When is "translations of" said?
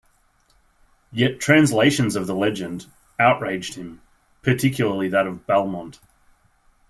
1.39-2.25